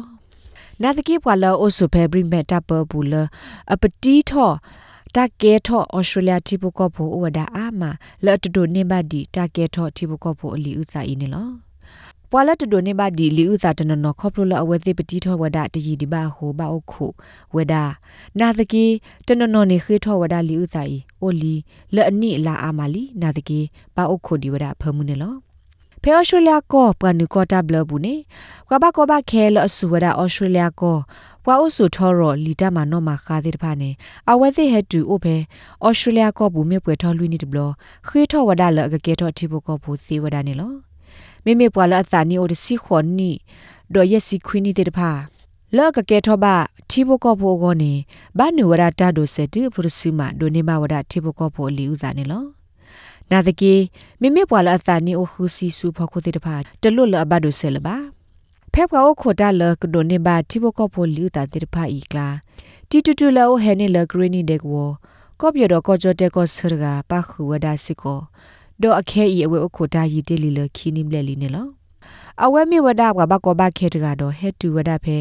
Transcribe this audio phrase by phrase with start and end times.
[0.80, 3.22] na de ke pwa la o so phe bring back ta pa bu la
[3.74, 4.48] a pati tho
[5.16, 7.92] ta ke tho australia thibo ko pho wada a ma
[8.26, 11.16] la to do ne ba di ta ke tho thibo ko pho li uta i
[11.22, 11.44] ne lo
[12.32, 17.06] ပွာလတ်တိုနေပါဒီလီဥစာတနနခေါပလိုလအဝဲသိပတိထောဝဒတကြီးဒီပါဟိုပါအခု
[17.56, 17.74] ဝဒ
[18.40, 18.86] နာတကီ
[19.28, 21.56] တနနနေခေထောဝဒလီဥစာဤအိုလီ
[21.96, 23.60] လအနိလာအာမာလီနာတကီ
[23.96, 25.34] ပါအခုဒီဝဒဖမှုနေလော
[26.02, 28.16] ဖဲအော်စတြေးလျကောပနုကောတာဘလဘူးနေ
[28.68, 30.98] ကွာဘကောဘခဲလအဆူဝဒအော်စတြေးလျကော
[31.44, 33.90] ပွာအိုဆူထောရလီတမနောမခါတဲ့တဖာနေ
[34.30, 35.36] အဝဲသိဟက်တူအိုဖဲ
[35.84, 37.60] အော်စတြေးလျကောဘူးမြေပွဲထောလွိနေတဘလ
[38.08, 40.87] ခေထောဝဒလအကကေထောတိဘကောဘူးစီဝဒနေလော
[41.46, 43.32] မေမေပွာလာအသာနီအိုဒစီခွန်နီ
[43.94, 45.12] ဒေါ်ယက်စီခွီနီတေတဖာ
[45.76, 46.46] လောကကဲထောဘ
[46.92, 47.94] တီဘကောဖိုကိုနေ
[48.38, 52.44] ဘာနုဝရတာဒိုစတူပရစီမာဒိုနေမဝရတီဘကောဖိုလီဥဇာနေလော
[53.32, 53.74] နာတကေ
[54.22, 57.96] မေမေပွာလာအသာနီအိုခူစီဆူဖခုတေတဖာတလွတ်လအဘဒိုဆဲလပါ
[58.74, 62.28] ဖက်ကွာအိုခိုတာလကဒိုနေဘာတီဘကောဖိုလီဥတာတေတဖာဤကလာ
[62.90, 64.74] တီတူတူလောဟဲနေလဂရင်းနီဒက်ဝ
[65.40, 68.20] ကော့ပြတော့ကောကြောတက်ကောဆရကပါခူဝဒါစီကို
[68.82, 71.68] ဒေါ်အခဲဤအဝဲအခုတာရီတေလီလခီနိမလက်လီနေလော
[72.44, 75.18] အဝဲမြေဝဒကဘကောဘခဲတကတော့ဟက်တူဝဒဖဲ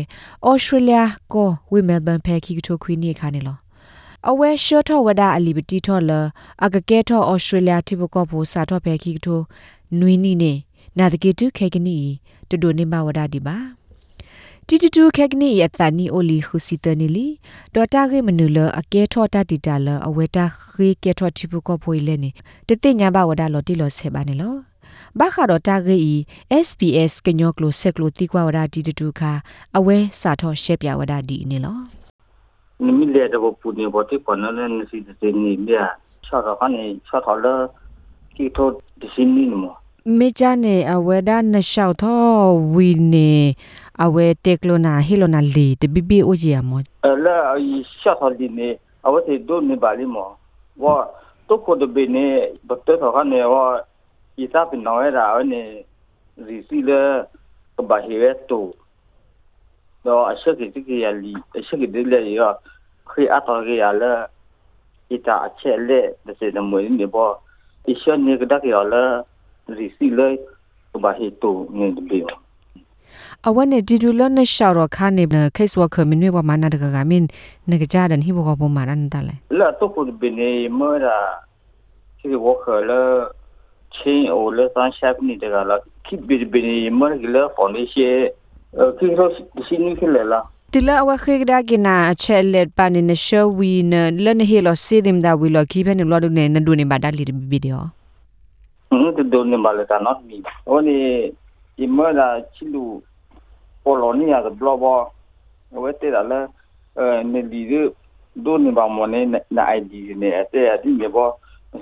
[0.47, 0.99] ဩစတြေးလျ
[1.33, 3.59] ကိုဝိမဲလ်ဘန်ဖဲခီကထိုခွီနီခါနေလော
[4.29, 6.11] အဝဲရှော့ထောဝဒအလီပတီထောလ
[6.65, 9.41] အကကဲထောဩစတြေးလျတိဘကောဘူစာထောဖဲခီကထို
[9.99, 10.53] နွီနီနေ
[10.99, 11.97] နာတကေတုခဲကနီ
[12.51, 13.57] တဒိုနေမဝဒဒီပါ
[14.71, 17.27] တီတီတူခက်နီယတနီအိုလီခုစီတနီလီ
[17.75, 22.31] ဒေါ်တာဂေမနူလအကဲထောတာတီတာလအဝဲတာခေကဲထောတိပုကဖွေလဲနေ
[22.69, 24.55] တတိညာဘဝဒါလော်တီလော်ဆေပါနေလော
[25.19, 25.99] ဘာခါတော့တာဂေ
[26.67, 29.33] SPS ကညောကလိုဆက်ကလိုတီကွာဝဒါတီတူခါ
[29.77, 31.79] အဝဲစာထောရှက်ပြဝဒါဒီနေလော
[32.85, 35.85] နိမီလေတော့ပူနေဘောတိပနလနစီတေနီမြာ
[36.27, 37.47] ချောတော့ကနေချောတော့လ
[38.37, 38.69] ကီထို
[39.01, 39.75] ဒီစင်းနီမော
[40.15, 42.23] မေချာနေအဝဲဒါနရှောက်သော
[42.75, 43.31] ဝီနေ
[44.05, 48.69] အဝဲတက်လိုနာဟီလိုနာလီတဘီဘီအိုဂျီယာမောအလာအီရှောက်တော်ဒီနေ
[49.07, 50.29] အဝဲတေဒိုနေပါလီမော
[50.83, 50.97] ဝါ
[51.49, 52.27] တုကိုဒဘီနေ
[52.69, 53.65] ဘတ်တော်ကနေဝါ
[54.43, 55.63] ဤသားပင်နော်ရာဝနေ
[56.47, 57.01] ရီစီလေ
[57.77, 58.65] ကဘာဟီဝဲတို
[60.07, 62.43] တော့အချက်ကြီးကြီးရလီအချက်ကြီးတွေလေရ
[63.11, 64.13] ခေအတော်ကြီးရလာ
[65.15, 67.35] ဤတာအချက်လက်တဲ့စတဲ့မွေးနေပေါ်
[67.91, 68.67] အချက်နေကတက
[69.69, 70.29] ရလာရီစီလေ
[71.03, 72.39] ဘာဟီတိုနေတယ်ပြော
[73.49, 77.27] အဝနဲ့ဒီဒူလနဲ့ရှောက်တော့ခါနေဘခိတ်ဝါခမင်းဝမနာတကကမင်း
[77.71, 81.19] နကကြတဲ့ဟိဘကပေါ်မှာရန်တလဲလာတော့ကိုဘနေမရာ
[82.19, 83.03] ဒီဝခလာ
[83.95, 88.25] ချင်းအိုလဆန်ရှပ်နေတကလာခိဘီဘနေမရဂလာဖောင်ဒေးရှင်း
[88.99, 89.29] ခိရော
[89.67, 90.41] စီနီခလလာ
[90.73, 93.95] တလအဝခေကဒါကနာအချက်လက်ပါနေနရှဝီန
[94.25, 97.85] လနဟီလောစီဒင်ဒါဝီလောခိဖနေလောဒနေနဒူနေဘာဒါလီဗီဒီယို
[99.33, 100.37] ဟွန်းဒူနေဘာလတာနော့မီ
[100.69, 100.99] ဟိုနေ
[101.77, 102.85] ဒီမရာချီလူ
[103.83, 104.85] ပိုလိုနီယာကဘလောဘ
[105.83, 106.23] ဝဲတဲ့လာ
[106.99, 107.61] အဲနေဒီ
[108.45, 109.21] ဒိုနေဘာမနေ
[109.57, 111.29] နာအိုင်ဒီနေအတဲ့အဒီမြေဘော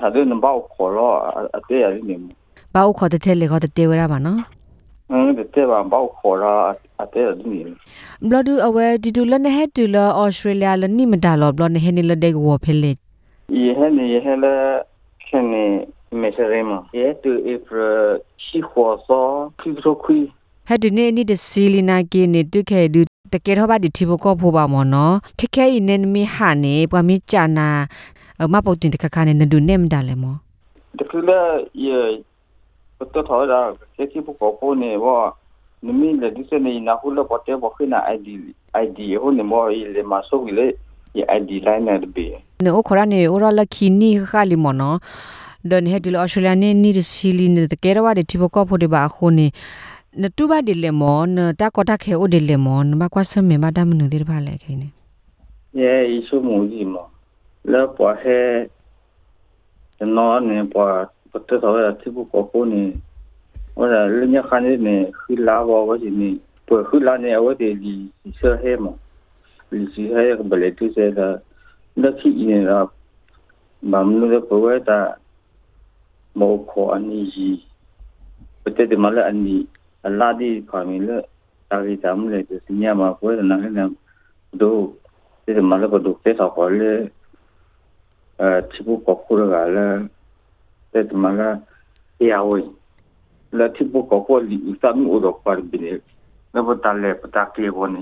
[0.01, 1.17] သာဒနဘောခေါ်တော့
[1.57, 2.17] အတဲ့အဒီနေ
[2.75, 4.41] ဘာဥခေါ်တဲ့လေခေါ်တဲ့ဝရပါနော်
[5.11, 6.61] အင်းတဲ့ဘာဘောခေါ်တော့
[7.03, 7.61] အတဲ့အဒီနေ
[8.29, 12.93] ဘလဒူအဝဲဒီတူလနေဟက်တူလအော်စတြေးလျလနိမတာလောဘလနေဟနေလဒေကဝဖဲလေ
[13.63, 14.55] ယေဟနေယေဟလေ
[15.27, 15.65] ခနေ
[16.21, 17.89] မေစရေမယေတူဧပြီ
[18.45, 19.27] ရှိခေါ်စော
[19.61, 20.19] ခိဘရခွီ
[20.69, 23.01] ဟက်ဒီနေနီဒစီလီနာကေနေတုခဲဒူ
[23.33, 27.69] တကေထောပါဒီတီဘကောဖိုပါမောနော်ခက်ခဲနေမီဟာနေပွားမီချာနာ
[28.53, 30.35] မပုတ်တင်တခခနဲ့နဒူနေမဒါလဲမော
[30.99, 31.31] တကလ
[31.85, 31.99] ယေ
[32.97, 33.61] ပတ်တော်ထော်ရာ
[33.95, 35.07] ခေတီဘကောဖိုနေဝ
[35.87, 38.29] နမီလေဒီစနေနာဟုလပတ်တဲ့ဘခိနာ ID
[38.85, 40.67] ID ဟိုနေမောဤလေမဆိုဝီလေ
[41.39, 42.27] ID line နဲ့ဘေ
[42.65, 44.99] နိုခရနေအိုရလခီနီခါလီမောနော်
[45.71, 49.47] ဒန်ဟက်ဒီလအော်စတြေးလျနေနီဒစီလီနေတကေရဝဒီတီဘကောဖိုဒီဘာခုနေ
[50.21, 54.89] နတူဘာဒီလေမောနတာကောတာခဲအိုဒီလေမောနမကွာဆမေမဒါမနုဒီဘာလဲခဲနေ
[55.81, 57.07] ယေအီဆုမူဒီမော
[57.73, 58.39] လောပွားဟဲ
[60.17, 60.99] နော်နေပွား
[61.31, 62.83] ပတ်တော်ရတိဘကိုကိုနေ
[63.79, 66.31] ဝရလညခနေနေခိလာဘောဝစီနေ
[66.67, 67.95] ပွားခိလာနေအဝတေလီ
[68.39, 68.95] ဆဟဲမော
[69.71, 71.29] လီစီဟဲကဘလေတူစေတာ
[72.01, 72.79] လက်ခိနေရာ
[73.91, 74.99] မမနုရပဝဲတာ
[76.39, 77.49] မောခေါ်အနီရီ
[78.63, 79.57] ပတေတမလအနီ
[80.07, 81.11] အလာဒီဖာမီလ
[81.71, 83.75] တာဂီတမ်လေစညမှာပွဲနာဟန်
[84.61, 84.77] ဒို
[85.45, 86.93] တေမလကဒုတ်တေဆောက်ခေါ်လေ
[88.41, 90.01] အဲချိဘူကခုရကလည်း
[90.93, 91.41] တေမလ
[92.31, 92.71] ရာဝေး
[93.59, 95.93] လာချိဘူကခုလီစမ်ဦးတော့ပါဘီနေ
[96.55, 97.93] နဘတလေပတကလေဘုန်